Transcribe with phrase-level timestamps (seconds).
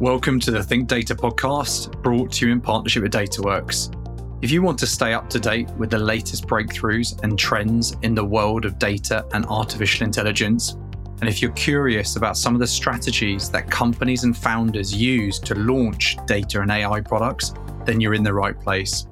[0.00, 3.94] Welcome to the Think Data podcast, brought to you in partnership with DataWorks.
[4.42, 8.14] If you want to stay up to date with the latest breakthroughs and trends in
[8.14, 10.78] the world of data and artificial intelligence,
[11.20, 15.54] and if you're curious about some of the strategies that companies and founders use to
[15.54, 17.52] launch data and AI products,
[17.84, 19.06] then you're in the right place.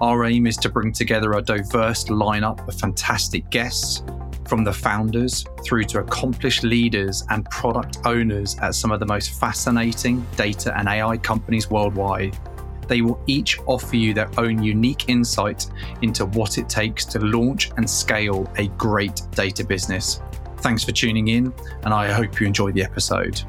[0.00, 4.02] Our aim is to bring together a diverse lineup of fantastic guests
[4.50, 9.38] from the founders through to accomplished leaders and product owners at some of the most
[9.38, 12.36] fascinating data and AI companies worldwide.
[12.88, 15.68] They will each offer you their own unique insight
[16.02, 20.20] into what it takes to launch and scale a great data business.
[20.56, 21.54] Thanks for tuning in,
[21.84, 23.40] and I hope you enjoy the episode.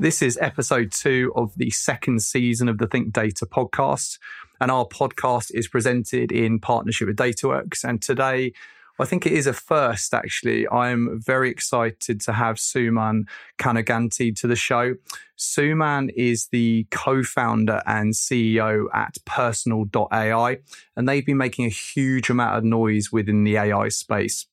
[0.00, 4.18] This is episode two of the second season of the Think Data podcast.
[4.60, 7.84] And our podcast is presented in partnership with DataWorks.
[7.84, 8.52] And today,
[9.00, 10.68] I think it is a first, actually.
[10.68, 14.94] I'm very excited to have Suman Kanuganti to the show.
[15.38, 20.58] Suman is the co founder and CEO at Personal.ai,
[20.96, 24.46] and they've been making a huge amount of noise within the AI space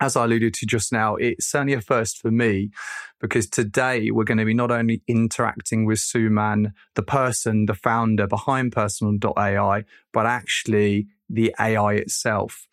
[0.00, 2.70] as I alluded to just now, it's certainly a first for me
[3.20, 8.26] because today we're going to be not only interacting with Suman, the person, the founder
[8.26, 12.66] behind personal.ai, but actually the AI itself.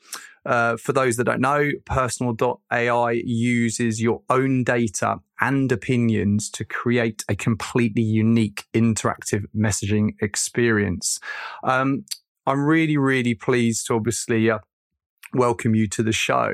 [0.45, 7.23] Uh, for those that don't know, personal.ai uses your own data and opinions to create
[7.27, 11.19] a completely unique interactive messaging experience.
[11.63, 12.05] Um,
[12.45, 14.59] I'm really, really pleased to obviously uh,
[15.35, 16.51] welcome you to the show.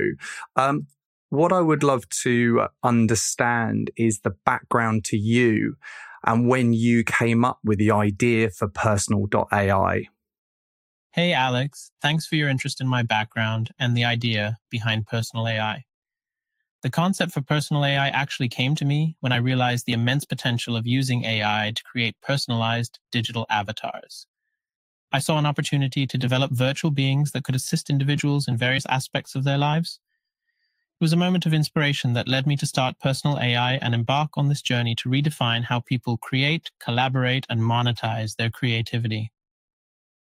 [0.55, 0.87] Um,
[1.29, 5.77] what I would love to understand is the background to you
[6.25, 10.07] and when you came up with the idea for personal.ai.
[11.13, 11.91] Hey, Alex.
[12.01, 15.83] Thanks for your interest in my background and the idea behind personal AI.
[16.83, 20.75] The concept for personal AI actually came to me when I realized the immense potential
[20.75, 24.25] of using AI to create personalized digital avatars.
[25.13, 29.35] I saw an opportunity to develop virtual beings that could assist individuals in various aspects
[29.35, 29.99] of their lives.
[30.99, 34.37] It was a moment of inspiration that led me to start personal AI and embark
[34.37, 39.31] on this journey to redefine how people create, collaborate, and monetize their creativity.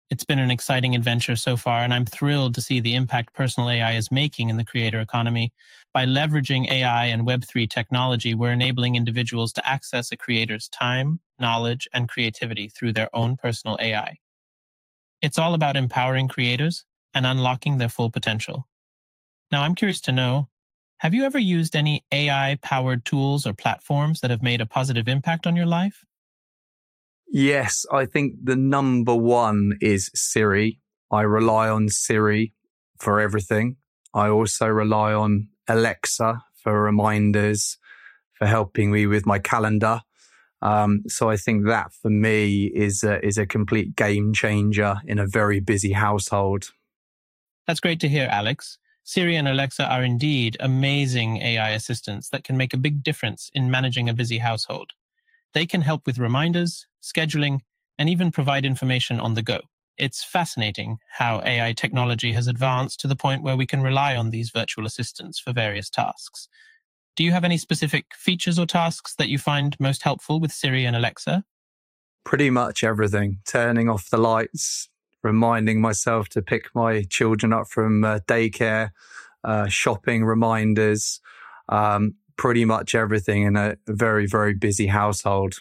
[0.09, 3.71] It's been an exciting adventure so far, and I'm thrilled to see the impact personal
[3.71, 5.53] AI is making in the creator economy.
[5.93, 11.89] By leveraging AI and Web3 technology, we're enabling individuals to access a creator's time, knowledge,
[11.93, 14.19] and creativity through their own personal AI.
[15.23, 16.85] It's all about empowering creators
[17.15, 18.69] and unlocking their full potential.
[19.53, 20.49] Now, I'm curious to know
[20.99, 25.09] have you ever used any AI powered tools or platforms that have made a positive
[25.09, 26.05] impact on your life?
[27.29, 30.81] Yes, I think the number one is Siri.
[31.11, 32.55] I rely on Siri
[33.01, 33.77] for everything.
[34.15, 37.79] I also rely on Alexa for reminders,
[38.35, 40.03] for helping me with my calendar.
[40.63, 45.19] Um, so I think that for me is a, is a complete game changer in
[45.19, 46.71] a very busy household.
[47.67, 48.79] That's great to hear, Alex.
[49.05, 53.71] Siri and Alexa are indeed amazing AI assistants that can make a big difference in
[53.71, 54.93] managing a busy household.
[55.53, 57.61] They can help with reminders, scheduling,
[57.99, 59.61] and even provide information on the go.
[59.99, 64.31] It's fascinating how AI technology has advanced to the point where we can rely on
[64.31, 66.49] these virtual assistants for various tasks.
[67.15, 70.85] Do you have any specific features or tasks that you find most helpful with Siri
[70.85, 71.45] and Alexa?
[72.25, 73.39] Pretty much everything.
[73.47, 74.89] Turning off the lights,
[75.23, 78.91] reminding myself to pick my children up from uh, daycare,
[79.45, 81.21] uh, shopping reminders,
[81.69, 85.57] um, pretty much everything in a very, very busy household.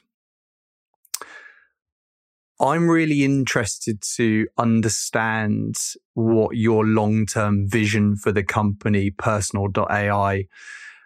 [2.62, 5.78] I'm really interested to understand
[6.13, 10.45] what your long term vision for the company, personal.ai,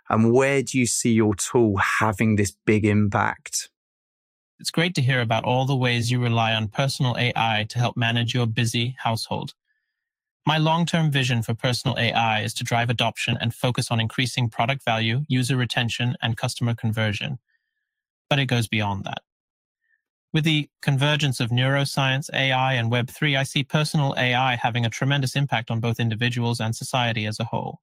[0.10, 3.70] and where do you see your tool having this big impact?
[4.60, 7.98] It's great to hear about all the ways you rely on personal AI to help
[7.98, 9.54] manage your busy household.
[10.46, 14.50] My long term vision for personal AI is to drive adoption and focus on increasing
[14.50, 17.40] product value, user retention, and customer conversion.
[18.30, 19.24] But it goes beyond that.
[20.32, 25.36] With the convergence of neuroscience, AI, and Web3, I see personal AI having a tremendous
[25.36, 27.80] impact on both individuals and society as a whole.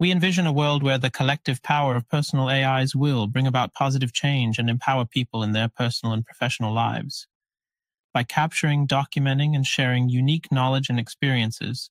[0.00, 4.14] We envision a world where the collective power of personal AIs will bring about positive
[4.14, 7.26] change and empower people in their personal and professional lives.
[8.14, 11.90] By capturing, documenting, and sharing unique knowledge and experiences,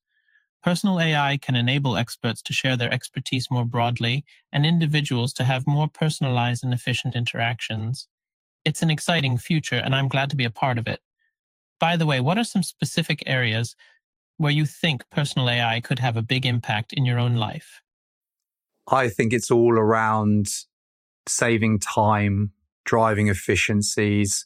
[0.64, 5.68] personal AI can enable experts to share their expertise more broadly and individuals to have
[5.68, 8.08] more personalized and efficient interactions.
[8.66, 11.02] It's an exciting future, and I'm glad to be a part of it.
[11.80, 13.76] By the way, what are some specific areas
[14.38, 17.84] where you think personal AI could have a big impact in your own life?
[18.92, 20.48] I think it's all around
[21.28, 22.52] saving time,
[22.86, 24.46] driving efficiencies,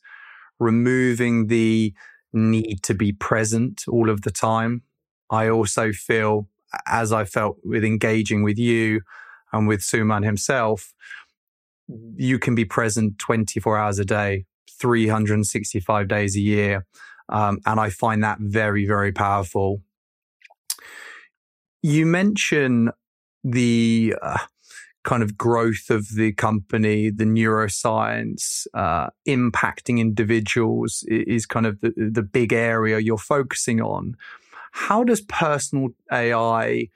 [0.60, 1.94] removing the
[2.34, 4.82] need to be present all of the time.
[5.30, 6.50] I also feel,
[6.88, 9.02] as I felt with engaging with you
[9.52, 10.94] and with Suman himself,
[12.16, 14.46] you can be present 24 hours a day,
[14.80, 16.86] 365 days a year.
[17.30, 19.82] Um, and I find that very, very powerful.
[21.82, 22.92] You mention
[23.44, 24.38] the uh,
[25.04, 31.94] kind of growth of the company, the neuroscience, uh, impacting individuals is kind of the,
[31.96, 34.16] the big area you're focusing on.
[34.72, 36.88] How does personal AI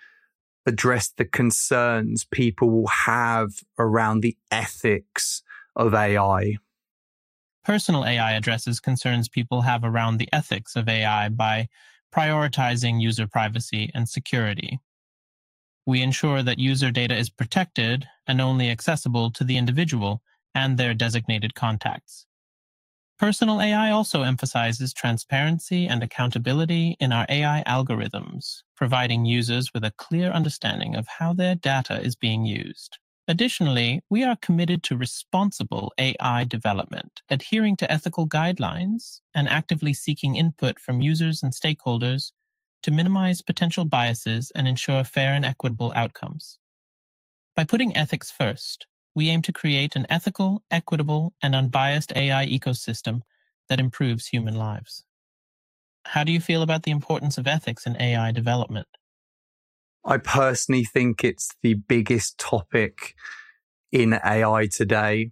[0.66, 5.44] address the concerns people will have around the ethics
[5.76, 6.58] of AI?
[7.64, 11.68] Personal AI addresses concerns people have around the ethics of AI by
[12.16, 14.80] prioritizing user privacy and security.
[15.88, 20.22] We ensure that user data is protected and only accessible to the individual
[20.54, 22.26] and their designated contacts.
[23.18, 29.94] Personal AI also emphasizes transparency and accountability in our AI algorithms, providing users with a
[29.98, 32.98] clear understanding of how their data is being used.
[33.30, 40.36] Additionally, we are committed to responsible AI development, adhering to ethical guidelines and actively seeking
[40.36, 42.34] input from users and stakeholders
[42.84, 46.60] to minimize potential biases and ensure fair and equitable outcomes.
[47.56, 48.86] By putting ethics first,
[49.16, 53.22] we aim to create an ethical, equitable, and unbiased AI ecosystem
[53.68, 55.04] that improves human lives.
[56.06, 58.88] How do you feel about the importance of ethics in AI development?
[60.06, 63.16] I personally think it's the biggest topic
[63.92, 65.32] in AI today.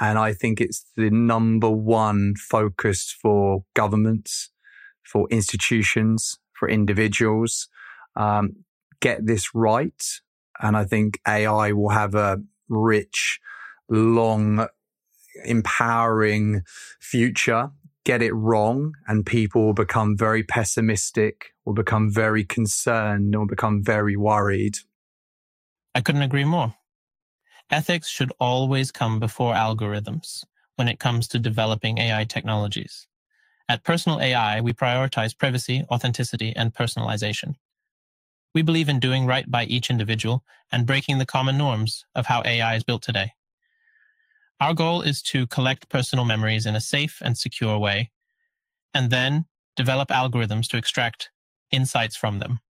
[0.00, 4.50] And I think it's the number one focus for governments,
[5.04, 7.68] for institutions, for individuals.
[8.14, 8.64] Um,
[9.00, 10.02] get this right.
[10.60, 12.38] And I think AI will have a
[12.68, 13.40] rich,
[13.88, 14.66] long,
[15.44, 16.62] empowering
[17.00, 17.70] future.
[18.04, 23.82] Get it wrong, and people will become very pessimistic, will become very concerned, will become
[23.82, 24.76] very worried.
[25.92, 26.74] I couldn't agree more.
[27.68, 30.44] Ethics should always come before algorithms
[30.76, 33.08] when it comes to developing AI technologies.
[33.68, 37.56] At Personal AI, we prioritize privacy, authenticity, and personalization.
[38.54, 42.42] We believe in doing right by each individual and breaking the common norms of how
[42.44, 43.32] AI is built today.
[44.60, 48.12] Our goal is to collect personal memories in a safe and secure way,
[48.94, 51.30] and then develop algorithms to extract
[51.70, 52.60] insights from them.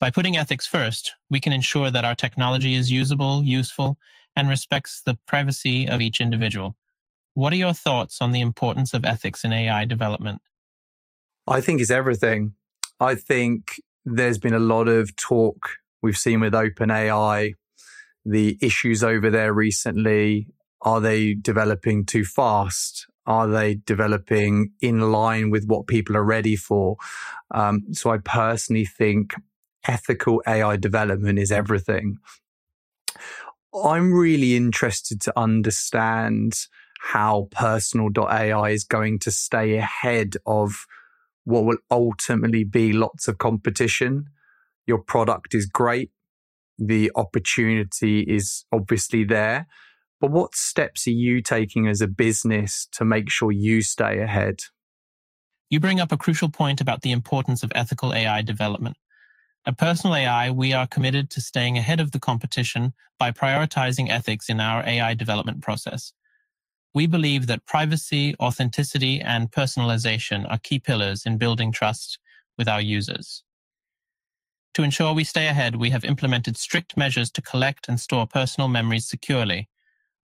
[0.00, 3.98] By putting ethics first, we can ensure that our technology is usable, useful,
[4.36, 6.76] and respects the privacy of each individual.
[7.38, 10.42] What are your thoughts on the importance of ethics in AI development?
[11.46, 12.54] I think it's everything.
[12.98, 17.54] I think there's been a lot of talk we've seen with OpenAI,
[18.24, 20.48] the issues over there recently.
[20.82, 23.06] Are they developing too fast?
[23.24, 26.96] Are they developing in line with what people are ready for?
[27.52, 29.34] Um, so I personally think
[29.86, 32.18] ethical AI development is everything.
[33.72, 36.66] I'm really interested to understand
[36.98, 40.86] how personal.ai is going to stay ahead of
[41.44, 44.26] what will ultimately be lots of competition.
[44.86, 46.10] Your product is great.
[46.78, 49.66] The opportunity is obviously there.
[50.20, 54.60] But what steps are you taking as a business to make sure you stay ahead?
[55.70, 58.96] You bring up a crucial point about the importance of ethical AI development.
[59.66, 64.48] At Personal AI, we are committed to staying ahead of the competition by prioritizing ethics
[64.48, 66.12] in our AI development process.
[66.94, 72.18] We believe that privacy, authenticity, and personalization are key pillars in building trust
[72.56, 73.44] with our users.
[74.74, 78.68] To ensure we stay ahead, we have implemented strict measures to collect and store personal
[78.68, 79.68] memories securely,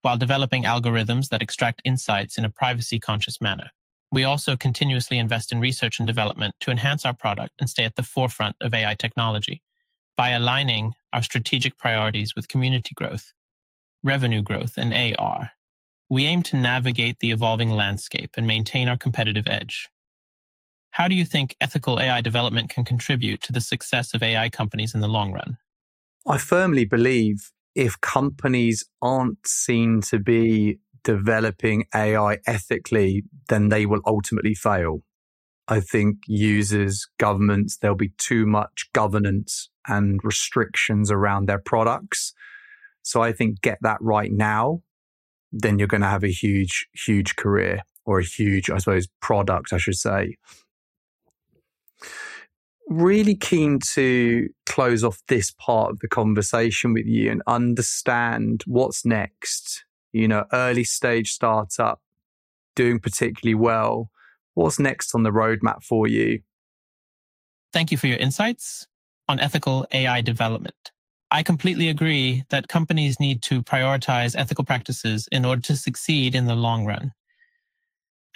[0.02, 3.71] while developing algorithms that extract insights in a privacy conscious manner.
[4.12, 7.97] We also continuously invest in research and development to enhance our product and stay at
[7.97, 9.61] the forefront of AI technology
[10.16, 13.33] by aligning our strategic priorities with community growth,
[14.04, 15.50] revenue growth, and AR
[16.14, 19.88] we aim to navigate the evolving landscape and maintain our competitive edge.
[20.92, 24.94] How do you think ethical AI development can contribute to the success of AI companies
[24.94, 25.59] in the long run?
[26.25, 34.00] I firmly believe if companies aren't seen to be developing AI ethically, then they will
[34.06, 35.02] ultimately fail.
[35.66, 42.35] I think users, governments, there'll be too much governance and restrictions around their products.
[43.02, 44.83] So I think get that right now
[45.56, 49.73] then you're going to have a huge, huge career or a huge, I suppose, product,
[49.73, 50.37] I should say.
[52.88, 59.04] Really keen to close off this part of the conversation with you and understand what's
[59.04, 59.84] next.
[60.12, 62.00] you know, early stage startup,
[62.76, 64.11] doing particularly well.
[64.54, 66.40] What's next on the roadmap for you?
[67.73, 68.87] Thank you for your insights
[69.28, 70.92] on ethical AI development.
[71.34, 76.44] I completely agree that companies need to prioritize ethical practices in order to succeed in
[76.44, 77.12] the long run.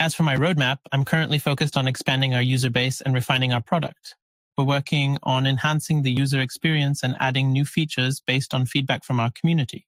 [0.00, 3.60] As for my roadmap, I'm currently focused on expanding our user base and refining our
[3.60, 4.16] product.
[4.56, 9.20] We're working on enhancing the user experience and adding new features based on feedback from
[9.20, 9.86] our community.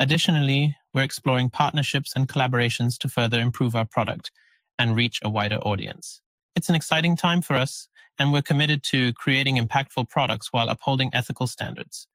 [0.00, 4.32] Additionally, we're exploring partnerships and collaborations to further improve our product
[4.76, 6.20] and reach a wider audience.
[6.56, 7.86] It's an exciting time for us,
[8.18, 12.08] and we're committed to creating impactful products while upholding ethical standards.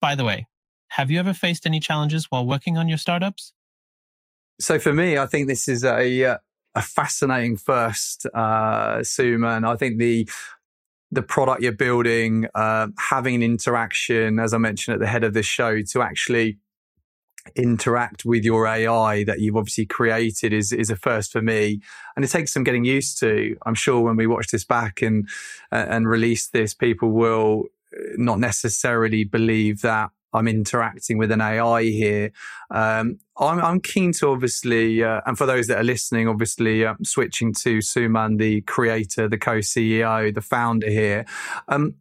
[0.00, 0.46] By the way,
[0.88, 3.52] have you ever faced any challenges while working on your startups?
[4.58, 6.38] So for me, I think this is a uh,
[6.74, 9.66] a fascinating first, uh, Suman.
[9.66, 10.28] I think the
[11.10, 15.34] the product you're building, uh, having an interaction, as I mentioned at the head of
[15.34, 16.58] this show, to actually
[17.54, 21.80] interact with your AI that you've obviously created is is a first for me,
[22.14, 23.56] and it takes some getting used to.
[23.64, 25.28] I'm sure when we watch this back and
[25.72, 27.64] uh, and release this, people will
[28.16, 32.30] not necessarily believe that I'm interacting with an AI here.
[32.70, 36.94] Um, I'm, I'm, keen to obviously, uh, and for those that are listening, obviously uh,
[37.02, 41.24] switching to Suman, the creator, the co-CEO, the founder here.
[41.68, 41.94] Um,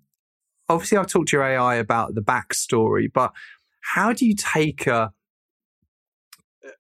[0.68, 3.32] obviously, I've talked to your AI about the backstory, but
[3.82, 5.14] how do you take a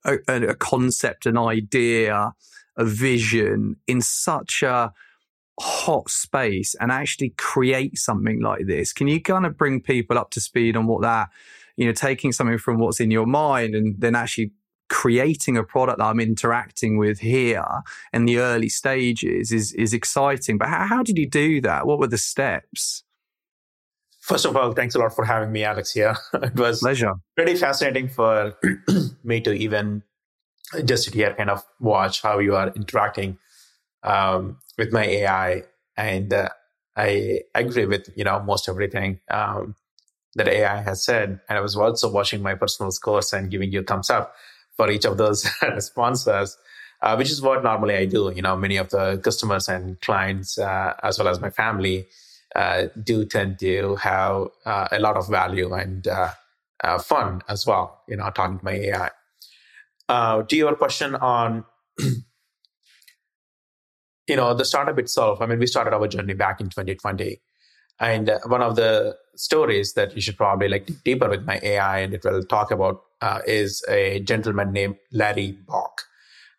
[0.04, 2.34] a, a concept, an idea,
[2.78, 4.92] a vision in such a
[5.60, 8.94] hot space and actually create something like this?
[8.94, 11.30] Can you kind of bring people up to speed on what that,
[11.78, 14.52] you know, taking something from what's in your mind and then actually
[14.90, 17.66] creating a product that I'm interacting with here
[18.14, 20.58] in the early stages is is exciting.
[20.58, 21.88] But how, how did you do that?
[21.88, 23.04] What were the steps?
[24.20, 25.94] First of all, thanks a lot for having me, Alex.
[25.94, 27.14] Here, it was pleasure.
[27.36, 28.58] Pretty fascinating for
[29.24, 30.04] me to even
[30.84, 33.38] just here, kind of watch how you are interacting
[34.06, 35.64] um, with my AI,
[35.98, 36.50] and uh,
[36.96, 39.76] I agree with you know most everything um,
[40.36, 41.40] that AI has said.
[41.50, 44.34] And I was also watching my personal scores and giving you thumbs up
[44.78, 46.58] for each of those responses.
[47.02, 48.32] Uh, which is what normally I do.
[48.34, 52.08] You know, many of the customers and clients, uh, as well as my family,
[52.56, 56.32] uh, do tend to have uh, a lot of value and uh,
[57.00, 58.72] fun as well, you know, talking to my
[60.10, 60.44] AI.
[60.44, 61.66] To your question on,
[64.27, 67.39] you know, the startup itself, I mean, we started our journey back in 2020.
[68.00, 71.60] And uh, one of the stories that you should probably like dig deeper with my
[71.63, 76.01] AI and it will talk about uh, is a gentleman named Larry Bock.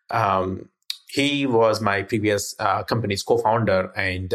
[0.09, 0.69] Um,
[1.09, 4.33] he was my previous uh, company's co-founder and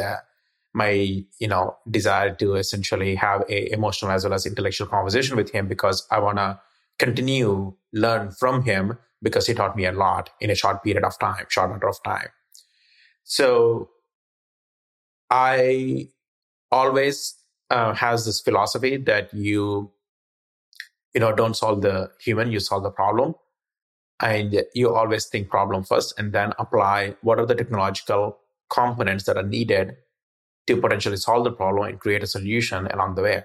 [0.75, 5.51] my you know desire to essentially have a emotional as well as intellectual conversation with
[5.51, 6.59] him because i want to
[6.99, 11.19] continue learn from him because he taught me a lot in a short period of
[11.19, 12.29] time short amount of time
[13.25, 13.91] so
[15.31, 16.09] i
[16.71, 17.37] always
[17.71, 19.91] uh, has this philosophy that you
[21.15, 23.35] you know don't solve the human you solve the problem
[24.21, 28.39] and you always think problem first and then apply what are the technological
[28.71, 29.97] components that are needed
[30.67, 33.45] to potentially solve the problem and create a solution along the way.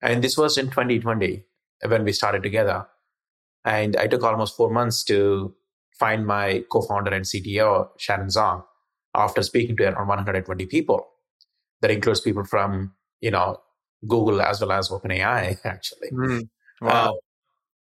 [0.00, 1.44] And this was in 2020
[1.86, 2.86] when we started together.
[3.64, 5.54] And I took almost four months to
[5.98, 8.64] find my co founder and CTO, Sharon Zhang,
[9.14, 11.06] after speaking to around 120 people.
[11.80, 13.60] That includes people from, you know,
[14.06, 16.10] Google as well as OpenAI, actually.
[16.12, 16.48] Mm,
[16.80, 16.90] wow.
[16.90, 17.12] Uh,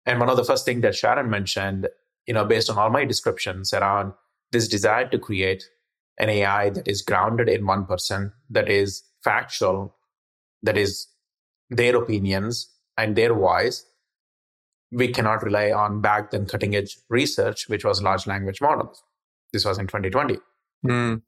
[0.06, 1.88] and one of the first things that Sharon mentioned,
[2.26, 4.14] you know, based on all my descriptions around
[4.52, 5.64] this desire to create
[6.18, 9.96] an AI that is grounded in one person, that is factual,
[10.64, 11.08] that is
[11.70, 13.86] their opinions and their voice,
[14.92, 19.04] we cannot rely on back then cutting edge research, which was large language models.
[19.54, 20.38] This was in 2020.
[20.86, 21.22] Mm.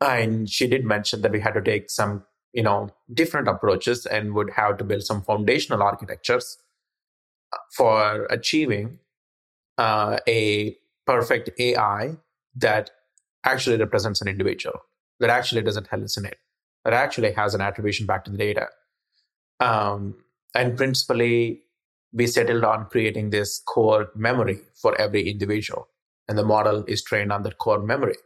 [0.00, 4.34] And she did mention that we had to take some, you know, different approaches and
[4.34, 6.58] would have to build some foundational architectures
[7.72, 8.98] for achieving
[9.76, 12.16] uh, a perfect AI
[12.56, 12.90] that
[13.44, 14.74] actually represents an individual,
[15.20, 16.34] that actually doesn't hallucinate,
[16.84, 18.68] that actually has an attribution back to the data.
[19.60, 20.16] Um,
[20.54, 21.62] and principally,
[22.12, 25.88] we settled on creating this core memory for every individual.
[26.28, 28.16] And the model is trained on that core memory.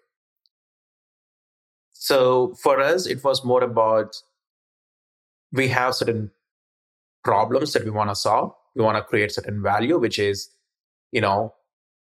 [1.92, 4.16] So for us, it was more about
[5.52, 6.30] we have certain
[7.22, 8.52] problems that we want to solve.
[8.74, 10.48] We want to create certain value, which is,
[11.12, 11.54] you know,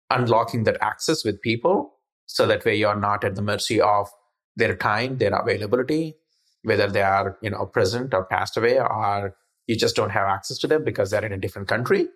[0.10, 1.94] unlocking that access with people
[2.28, 4.08] so that way you're not at the mercy of
[4.56, 6.16] their time, their availability,
[6.64, 9.36] whether they are, you know, present or passed away, or
[9.70, 12.08] you just don't have access to them because they're in a different country.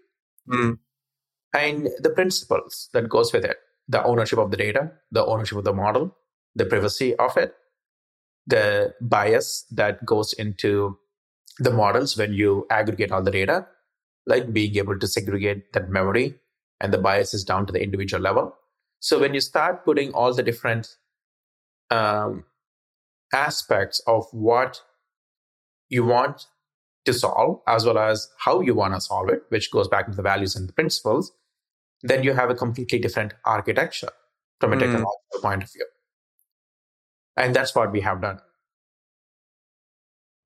[0.53, 0.79] Mm.
[1.57, 3.59] and the principles that goes with it
[3.95, 4.81] the ownership of the data
[5.17, 6.09] the ownership of the model
[6.61, 7.53] the privacy of it
[8.53, 10.97] the bias that goes into
[11.67, 13.65] the models when you aggregate all the data
[14.33, 16.27] like being able to segregate that memory
[16.81, 18.53] and the biases down to the individual level
[19.09, 20.95] so when you start putting all the different
[21.99, 22.43] um,
[23.33, 24.81] aspects of what
[25.87, 26.47] you want
[27.05, 30.15] to solve as well as how you want to solve it which goes back to
[30.15, 31.31] the values and the principles
[32.03, 34.09] then you have a completely different architecture
[34.59, 34.79] from a mm.
[34.79, 35.85] technological point of view.
[37.37, 38.39] And that's what we have done.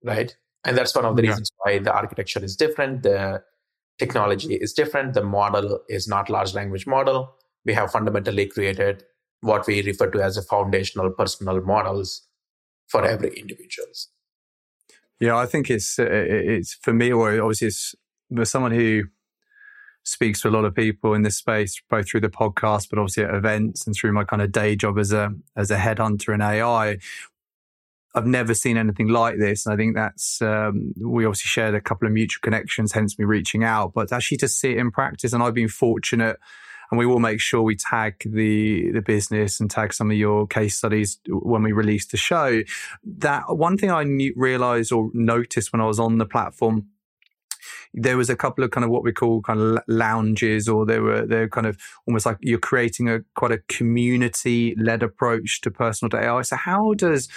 [0.03, 0.35] Right.
[0.63, 1.29] And that's one of the yeah.
[1.29, 3.03] reasons why the architecture is different.
[3.03, 3.43] The
[3.99, 5.15] technology is different.
[5.15, 7.35] The model is not large language model.
[7.65, 9.03] We have fundamentally created
[9.41, 12.27] what we refer to as a foundational personal models
[12.87, 14.09] for every individuals.
[15.19, 17.95] Yeah, I think it's it's for me, or obviously it's
[18.33, 19.03] for someone who
[20.03, 23.23] speaks to a lot of people in this space, both through the podcast, but obviously
[23.23, 26.41] at events and through my kind of day job as a as a headhunter in
[26.41, 26.97] AI.
[28.15, 31.81] I've never seen anything like this, and I think that's um, we obviously shared a
[31.81, 33.93] couple of mutual connections, hence me reaching out.
[33.93, 36.37] But actually to see it in practice, and I've been fortunate
[36.89, 40.47] and we will make sure we tag the the business and tag some of your
[40.47, 42.61] case studies when we release the show.
[43.03, 44.03] That one thing I
[44.35, 46.87] realized or noticed when I was on the platform
[47.93, 50.99] there was a couple of kind of what we call kind of lounges, or they
[50.99, 55.71] were they're kind of almost like you're creating a quite a community led approach to
[55.71, 56.41] personal AI.
[56.41, 57.27] So how does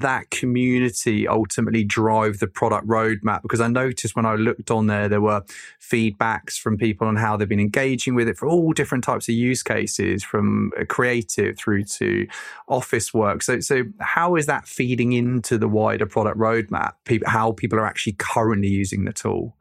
[0.00, 3.42] that community ultimately drive the product roadmap?
[3.42, 5.42] Because I noticed when I looked on there, there were
[5.80, 9.34] feedbacks from people on how they've been engaging with it for all different types of
[9.34, 12.26] use cases, from uh, creative through to
[12.68, 13.42] office work.
[13.42, 16.94] So, so how is that feeding into the wider product roadmap?
[17.26, 19.56] how people are actually currently using the tool?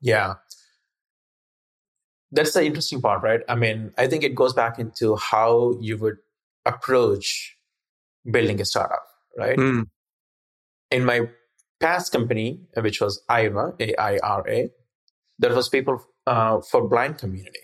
[0.00, 0.34] Yeah.
[2.32, 3.40] That's the interesting part, right?
[3.48, 6.18] I mean, I think it goes back into how you would
[6.64, 7.56] approach
[8.30, 9.02] building a startup,
[9.36, 9.56] right?
[9.56, 9.84] Mm.
[10.90, 11.28] In my
[11.80, 14.70] past company, which was AIRA, A-I-R-A,
[15.38, 17.60] there was people uh, for blind community,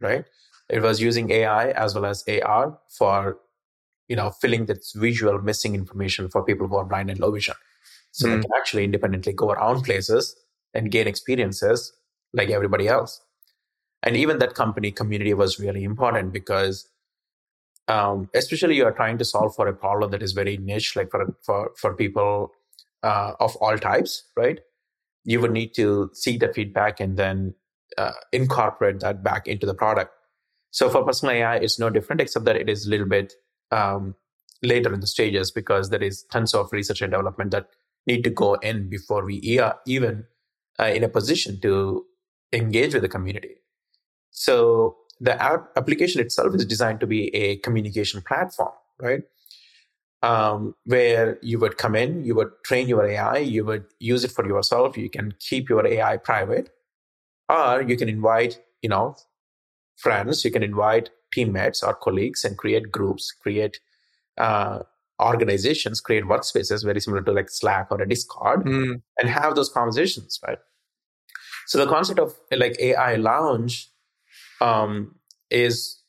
[0.00, 0.24] right?
[0.68, 3.38] It was using AI as well as AR for,
[4.08, 7.54] you know, filling this visual missing information for people who are blind and low vision.
[8.12, 8.36] So mm.
[8.36, 10.36] they can actually independently go around places
[10.74, 11.92] and gain experiences
[12.32, 13.20] like everybody else.
[14.02, 16.88] And even that company community was really important because,
[17.90, 21.10] um, especially you are trying to solve for a problem that is very niche, like
[21.10, 22.52] for for for people
[23.02, 24.60] uh, of all types, right?
[25.24, 27.54] You would need to see the feedback and then
[27.98, 30.12] uh, incorporate that back into the product.
[30.70, 33.34] So for personal AI, it's no different, except that it is a little bit
[33.72, 34.14] um,
[34.62, 37.66] later in the stages because there is tons of research and development that
[38.06, 40.26] need to go in before we are even
[40.78, 42.06] uh, in a position to
[42.52, 43.56] engage with the community.
[44.30, 49.22] So the app application itself is designed to be a communication platform, right?
[50.22, 54.32] Um, where you would come in, you would train your AI, you would use it
[54.32, 54.96] for yourself.
[54.96, 56.70] You can keep your AI private,
[57.48, 59.16] or you can invite, you know,
[59.96, 60.44] friends.
[60.44, 63.80] You can invite teammates or colleagues and create groups, create
[64.38, 64.80] uh,
[65.22, 69.00] organizations, create workspaces very similar to like Slack or a Discord, mm.
[69.18, 70.58] and have those conversations, right?
[71.66, 73.90] So the concept of like AI lounge
[74.60, 75.14] um,
[75.50, 76.02] is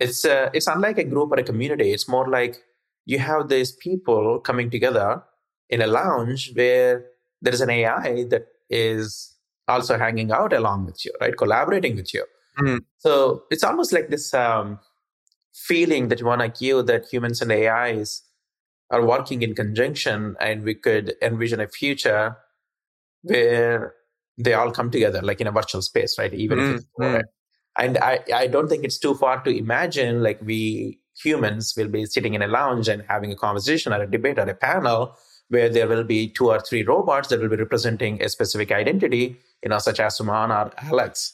[0.00, 1.92] it's uh, it's unlike a group or a community.
[1.92, 2.62] It's more like
[3.04, 5.22] you have these people coming together
[5.68, 7.06] in a lounge where
[7.42, 9.34] there is an AI that is
[9.66, 11.36] also hanging out along with you, right?
[11.36, 12.24] Collaborating with you.
[12.58, 12.78] Mm-hmm.
[12.98, 14.78] So it's almost like this um,
[15.54, 18.22] feeling that you want to give that humans and AIs
[18.90, 22.36] are working in conjunction, and we could envision a future
[23.22, 23.94] where
[24.38, 26.32] they all come together like in a virtual space, right?
[26.32, 27.22] Even mm, if it's mm.
[27.78, 32.04] And I, I don't think it's too far to imagine like we humans will be
[32.06, 35.16] sitting in a lounge and having a conversation or a debate or a panel
[35.48, 39.36] where there will be two or three robots that will be representing a specific identity,
[39.62, 41.32] you know, such as Suman or Alex.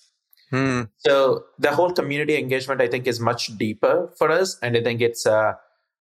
[0.51, 0.83] Hmm.
[0.99, 5.01] So the whole community engagement, I think, is much deeper for us, and I think
[5.01, 5.55] it's uh,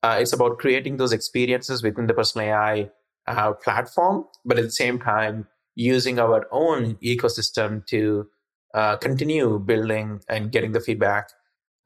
[0.03, 2.91] uh, it's about creating those experiences within the personal AI
[3.27, 8.29] uh, platform, but at the same time, using our own ecosystem to
[8.75, 11.31] uh, continue building and getting the feedback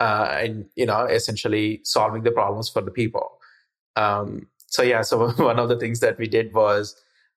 [0.01, 3.39] uh, and you know essentially solving the problems for the people.
[3.97, 6.95] Um, so yeah so one of the things that we did was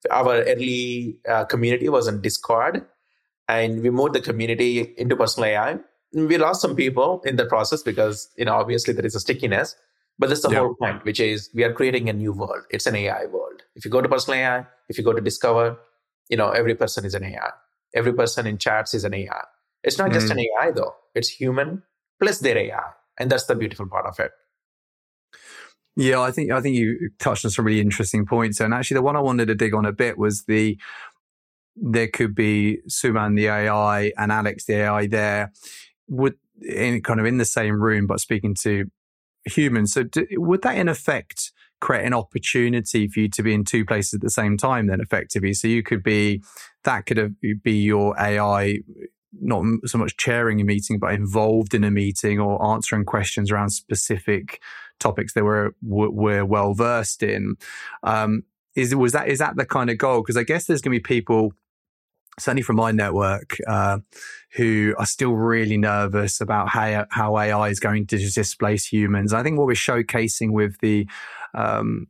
[0.09, 2.85] our early uh, community was on discord
[3.47, 5.79] and we moved the community into personal ai
[6.13, 9.75] we lost some people in the process because you know obviously there is a stickiness
[10.19, 10.59] but that's the yeah.
[10.59, 12.63] whole point which is we are creating a new world.
[12.69, 13.63] It's an ai world.
[13.75, 15.77] If you go to personal ai if you go to discover
[16.29, 17.51] you know every person is an ai
[17.93, 19.41] every person in chats is an ai
[19.83, 20.19] It's not mm-hmm.
[20.19, 21.83] just an AI though; it's human
[22.19, 24.31] plus their AI, and that's the beautiful part of it.
[25.95, 29.01] Yeah, I think I think you touched on some really interesting points, and actually, the
[29.01, 30.79] one I wanted to dig on a bit was the
[31.75, 35.51] there could be Suman the AI and Alex the AI there
[36.07, 38.85] would in kind of in the same room but speaking to
[39.45, 39.93] humans.
[39.93, 41.51] So do, would that in effect
[41.81, 45.01] create an opportunity for you to be in two places at the same time then
[45.01, 45.53] effectively?
[45.53, 46.41] So you could be
[46.83, 48.79] that could be your AI
[49.39, 53.69] not so much chairing a meeting but involved in a meeting or answering questions around
[53.69, 54.61] specific
[54.99, 57.55] topics they we're we're well versed in.
[58.03, 58.43] Um,
[58.75, 60.21] is was that is that the kind of goal?
[60.21, 61.53] Because I guess there's going to be people
[62.39, 63.99] certainly from my network, uh,
[64.55, 69.33] who are still really nervous about how, how AI is going to displace humans.
[69.33, 71.07] I think what we're showcasing with the
[71.53, 72.07] um,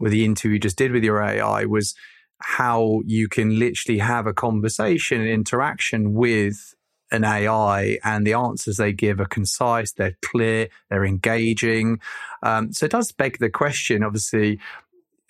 [0.00, 1.94] with the interview you just did with your AI was
[2.38, 6.74] how you can literally have a conversation and interaction with
[7.10, 12.00] an AI and the answers they give are concise, they're clear, they're engaging.
[12.42, 14.58] Um, so it does beg the question, obviously,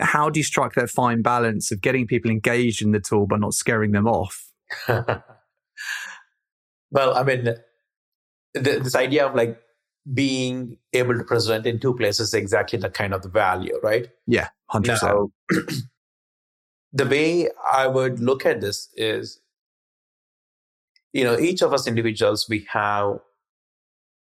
[0.01, 3.41] how do you strike that fine balance of getting people engaged in the tool but
[3.41, 4.51] not scaring them off?
[4.89, 5.25] well,
[7.15, 7.61] I mean, the,
[8.55, 9.61] this idea of like
[10.13, 14.09] being able to present in two places exactly the kind of the value, right?
[14.27, 15.03] Yeah, 100%.
[15.03, 15.31] Now,
[16.93, 19.41] the way I would look at this is,
[21.13, 23.19] you know, each of us individuals, we have,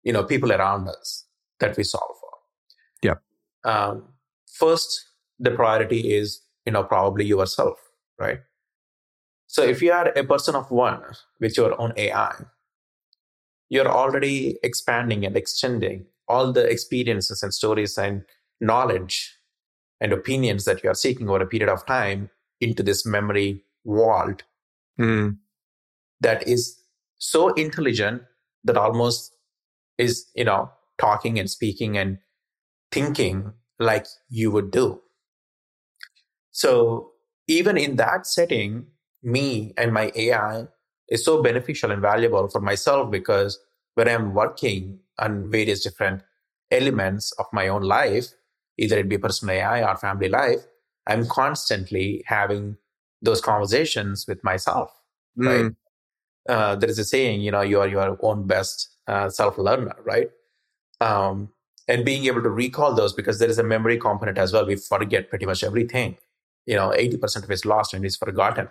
[0.04, 1.26] you know, people around us
[1.60, 2.30] that we solve for.
[3.02, 3.16] Yeah.
[3.64, 4.04] Um,
[4.54, 5.06] first,
[5.40, 7.80] the priority is, you know, probably yourself,
[8.20, 8.40] right?
[9.48, 11.02] So if you are a person of one
[11.40, 12.36] with your own AI,
[13.72, 18.24] you're already expanding and extending all the experiences and stories and
[18.60, 19.34] knowledge
[20.02, 22.30] and opinions that you are seeking over a period of time
[22.60, 24.44] into this memory vault
[25.00, 25.38] mm.
[26.20, 26.78] that is
[27.18, 28.22] so intelligent
[28.66, 29.34] that almost
[29.98, 32.18] is, you know, talking and speaking and
[32.92, 35.00] thinking like you would do.
[36.52, 37.12] So
[37.48, 38.88] even in that setting,
[39.24, 40.68] me and my AI
[41.12, 43.60] is so beneficial and valuable for myself because
[43.94, 46.24] when I'm working on various different
[46.72, 48.30] elements of my own life,
[48.80, 50.66] either it be personal AI or family life,
[51.06, 52.78] I'm constantly having
[53.22, 54.92] those conversations with myself.
[55.38, 55.46] Mm.
[55.46, 55.76] Right?
[56.50, 59.96] Uh, there is a saying, you know, you are your own best uh, self learner,
[60.04, 60.32] right?
[61.02, 61.52] Um,
[61.88, 64.66] and being able to recall those because there is a memory component as well.
[64.66, 66.18] We forget pretty much everything
[66.66, 68.70] you know 80% of it's lost and it's forgotten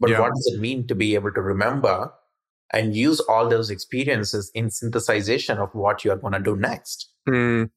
[0.00, 0.20] but yeah.
[0.20, 2.12] what does it mean to be able to remember
[2.72, 7.68] and use all those experiences in synthesization of what you're going to do next mm.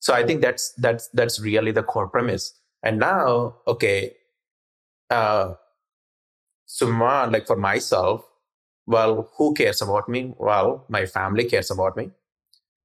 [0.00, 4.14] so i think that's that's that's really the core premise and now okay
[5.10, 5.54] uh
[6.68, 8.24] Suman like for myself
[8.86, 12.10] well who cares about me well my family cares about me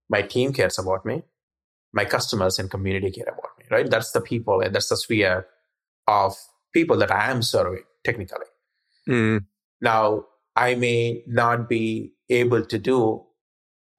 [0.10, 1.24] my team cares about me
[1.94, 5.46] my customers and community care about me right that's the people and that's the sphere
[6.08, 6.36] of
[6.74, 8.46] people that I am serving technically.
[9.08, 9.46] Mm.
[9.82, 13.24] Now, I may not be able to do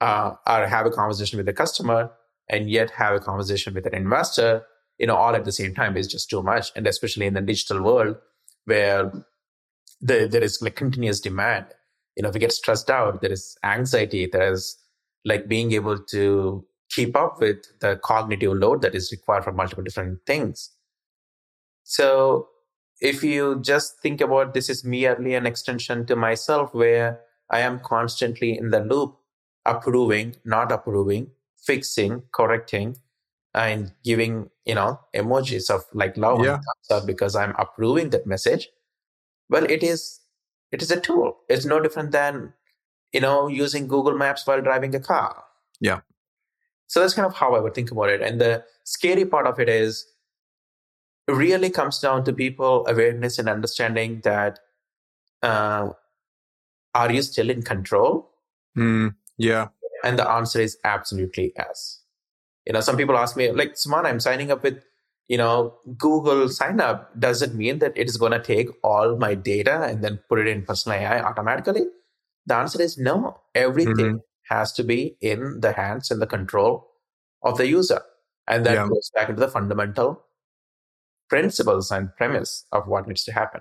[0.01, 2.11] uh, or have a conversation with a customer
[2.49, 4.65] and yet have a conversation with an investor,
[4.99, 6.71] you know, all at the same time is just too much.
[6.77, 8.17] And especially in the digital world
[8.67, 9.13] where
[10.01, 11.67] the, there is like continuous demand.
[12.17, 14.77] You know, if we get stressed out, there is anxiety, there is
[15.25, 19.83] like being able to keep up with the cognitive load that is required for multiple
[19.83, 20.71] different things.
[21.83, 22.49] So
[23.01, 27.81] if you just think about this is merely an extension to myself where I am
[27.81, 29.17] constantly in the loop,
[29.65, 31.31] approving, not approving,
[31.65, 32.97] fixing, correcting,
[33.55, 36.59] and giving, you know, emojis of like love yeah.
[37.07, 38.69] because I'm approving that message.
[39.49, 40.21] Well, it is
[40.73, 41.37] it is a tool.
[41.49, 42.53] It's no different than,
[43.13, 45.45] you know, using Google Maps while driving a car.
[45.81, 46.01] Yeah.
[46.89, 48.21] So that's kind of how I would think about it.
[48.21, 50.05] And the scary part of it is
[51.29, 54.59] really comes down to people awareness and understanding that
[55.43, 55.91] uh,
[56.95, 58.31] are you still in control?
[58.77, 59.69] Mm, yeah.
[60.03, 62.03] And the answer is absolutely yes.
[62.67, 64.83] You know, some people ask me, like, Suman, I'm signing up with,
[65.29, 67.19] you know, Google sign up.
[67.19, 70.39] Does it mean that it is going to take all my data and then put
[70.39, 71.83] it in personal AI automatically?
[72.47, 73.41] The answer is no.
[73.55, 74.17] Everything mm-hmm.
[74.55, 76.89] has to be in the hands and the control
[77.43, 78.03] of the user.
[78.47, 78.89] And that yeah.
[78.89, 80.23] goes back into the fundamental
[81.35, 83.61] principles and premise of what needs to happen.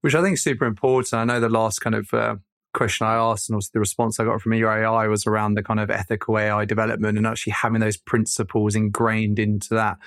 [0.00, 1.14] Which I think is super important.
[1.14, 2.36] I know the last kind of uh,
[2.72, 5.62] question I asked and also the response I got from your AI was around the
[5.62, 9.98] kind of ethical AI development and actually having those principles ingrained into that,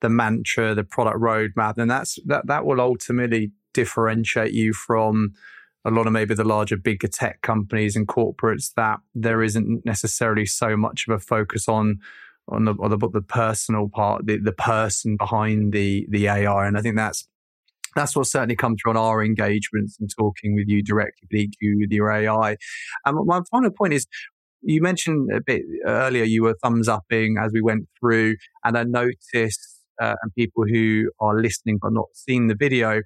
[0.00, 1.78] the mantra, the product roadmap.
[1.78, 5.34] And that's that that will ultimately differentiate you from
[5.84, 10.46] a lot of maybe the larger, bigger tech companies and corporates that there isn't necessarily
[10.46, 11.98] so much of a focus on
[12.48, 16.76] on the on the, the personal part, the, the person behind the the AI, and
[16.76, 17.26] I think that's
[17.94, 22.10] that's what certainly come through on our engagements and talking with you directly, with your
[22.10, 22.56] AI.
[23.04, 24.06] And my final point is,
[24.62, 28.84] you mentioned a bit earlier you were thumbs upping as we went through, and I
[28.84, 33.02] noticed, uh, and people who are listening but not seeing the video,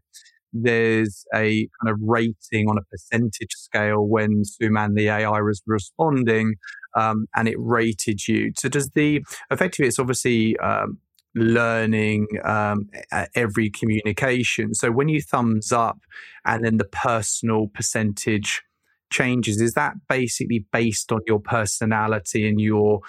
[0.52, 6.54] there's a kind of rating on a percentage scale when Suman the AI was responding,
[6.94, 8.52] um, and it rated you.
[8.56, 10.98] So does the effectively it's obviously um,
[11.34, 12.90] learning um,
[13.34, 14.74] every communication.
[14.74, 15.98] So when you thumbs up
[16.44, 18.62] and then the personal percentage
[19.10, 23.00] changes, is that basically based on your personality and your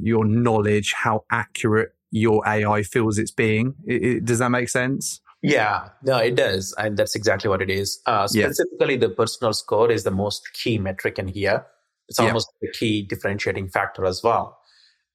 [0.00, 3.74] your knowledge, how accurate your AI feels it's being?
[3.86, 5.20] It, it, does that make sense?
[5.42, 6.74] Yeah, no, it does.
[6.78, 8.00] And that's exactly what it is.
[8.06, 9.00] Uh, specifically, yeah.
[9.00, 11.64] the personal score is the most key metric in here.
[12.08, 12.68] It's almost yeah.
[12.68, 14.58] the key differentiating factor as well.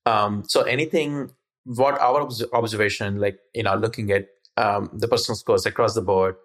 [0.05, 1.31] Um, so anything,
[1.65, 6.36] what our observation, like, you know, looking at um, the personal scores across the board,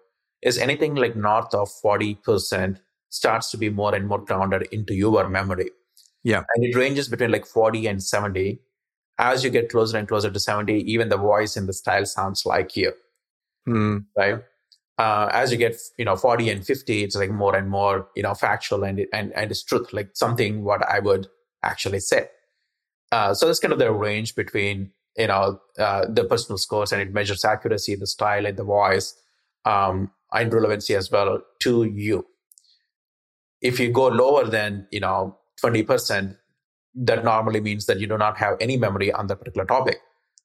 [0.41, 5.27] is anything like north of 40% starts to be more and more grounded into your
[5.29, 5.69] memory.
[6.23, 6.43] Yeah.
[6.55, 8.59] And it ranges between like 40 and 70.
[9.17, 12.45] As you get closer and closer to 70, even the voice and the style sounds
[12.45, 12.93] like you
[13.67, 14.05] mm.
[14.17, 14.39] right?
[14.97, 18.23] Uh, as you get, you know, 40 and 50, it's like more and more, you
[18.23, 21.27] know, factual and, and, and it's truth, like something what I would
[21.63, 22.27] actually say.
[23.11, 27.01] Uh, so that's kind of the range between, you know, uh, the personal scores and
[27.01, 29.15] it measures accuracy, the style and the voice,
[29.65, 32.25] um, and relevancy as well to you.
[33.61, 36.35] If you go lower than, you know, 20%,
[36.95, 39.99] that normally means that you do not have any memory on that particular topic.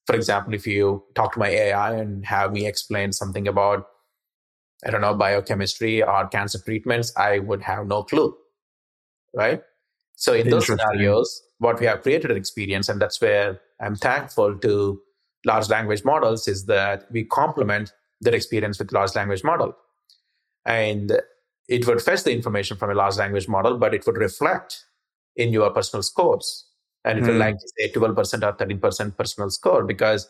[0.07, 3.87] For example, if you talk to my AI and have me explain something about,
[4.87, 8.37] I don't know, biochemistry or cancer treatments, I would have no clue.
[9.35, 9.63] Right.
[10.17, 14.57] So in those scenarios, what we have created an experience, and that's where I'm thankful
[14.59, 15.01] to
[15.45, 19.75] large language models, is that we complement their experience with large language model.
[20.67, 21.21] And
[21.69, 24.85] it would fetch the information from a large language model, but it would reflect
[25.35, 26.67] in your personal scores
[27.05, 27.41] and it will hmm.
[27.41, 30.29] like say 12% or 13% personal score because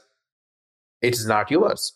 [1.03, 1.93] it is not yours.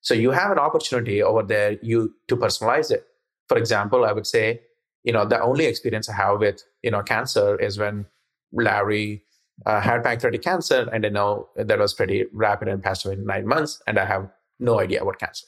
[0.00, 3.06] So you have an opportunity over there you to personalize it.
[3.48, 4.60] For example i would say
[5.04, 8.06] you know the only experience i have with you know cancer is when
[8.52, 9.22] larry
[9.66, 13.24] uh, had pancreatic cancer and i know that was pretty rapid and passed away in
[13.24, 14.28] nine months and i have
[14.60, 15.46] no idea what cancer.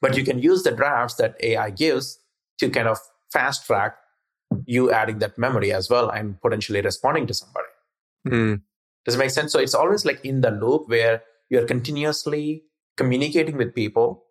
[0.00, 2.18] But you can use the drafts that ai gives
[2.58, 2.98] to kind of
[3.32, 3.96] fast track
[4.66, 7.71] you adding that memory as well and potentially responding to somebody
[8.26, 8.62] Mm.
[9.04, 9.52] Does it make sense?
[9.52, 12.64] So it's always like in the loop where you're continuously
[12.96, 14.24] communicating with people.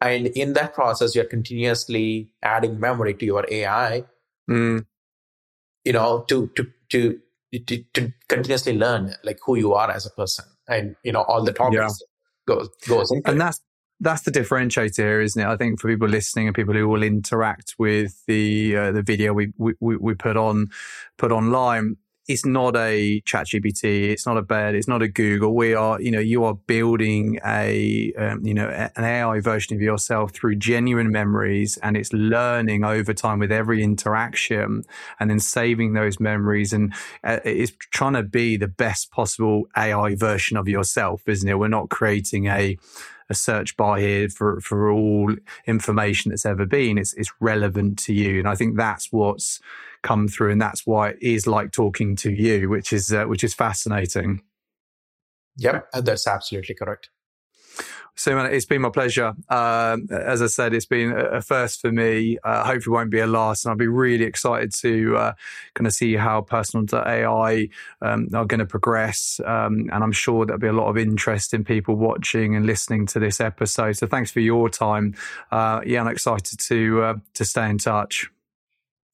[0.00, 4.04] And in that process, you're continuously adding memory to your AI,
[4.48, 4.84] mm.
[5.84, 7.20] you know, to, to, to,
[7.66, 11.44] to, to, continuously learn like who you are as a person and, you know, all
[11.44, 12.02] the topics
[12.48, 12.54] yeah.
[12.54, 13.40] goes, goes into And it.
[13.40, 13.60] that's,
[14.00, 15.46] that's the differentiator here, isn't it?
[15.46, 19.34] I think for people listening and people who will interact with the uh, the video
[19.34, 20.70] we, we we put on
[21.18, 21.96] put online,
[22.28, 25.54] it's not a chat gpt it's not a bed it's not a google.
[25.54, 29.82] We are you know you are building a um, you know an ai version of
[29.82, 34.84] yourself through genuine memories and it's learning over time with every interaction
[35.18, 40.14] and then saving those memories and uh, it's trying to be the best possible ai
[40.14, 41.58] version of yourself isn't it?
[41.58, 42.76] We're not creating a
[43.30, 45.34] a search bar here for, for all
[45.66, 46.98] information that's ever been.
[46.98, 48.40] It's, it's relevant to you.
[48.40, 49.60] And I think that's what's
[50.02, 50.50] come through.
[50.50, 54.42] And that's why it is like talking to you, which is, uh, which is fascinating.
[55.56, 55.88] Yep.
[56.02, 57.08] That's absolutely correct.
[58.20, 59.34] Suman, it's been my pleasure.
[59.48, 62.36] Um, as I said, it's been a first for me.
[62.44, 63.64] Uh, hopefully, won't be a last.
[63.64, 65.32] And I'll be really excited to uh,
[65.74, 67.70] kind of see how personal AI
[68.02, 69.40] um, are going to progress.
[69.46, 73.06] Um, and I'm sure there'll be a lot of interest in people watching and listening
[73.06, 73.96] to this episode.
[73.96, 75.14] So thanks for your time.
[75.50, 78.30] Uh, yeah, I'm excited to uh, to stay in touch.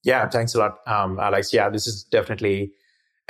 [0.02, 1.52] Yeah, thanks a lot, um, Alex.
[1.52, 2.72] Yeah, this is definitely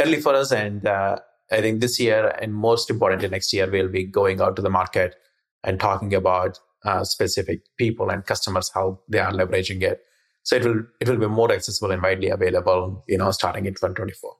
[0.00, 1.16] early for us, and uh,
[1.50, 4.70] I think this year and most importantly next year we'll be going out to the
[4.70, 5.14] market
[5.62, 10.00] and talking about uh, specific people and customers how they are leveraging it.
[10.42, 13.74] So it will it will be more accessible and widely available, you know, starting in
[13.74, 14.32] 2024.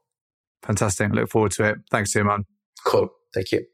[0.63, 1.13] Fantastic.
[1.13, 1.79] Look forward to it.
[1.91, 2.45] Thanks, Suman.
[2.85, 3.11] Cool.
[3.35, 3.67] Thank you.